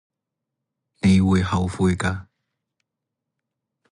[1.01, 2.25] 你會後悔㗎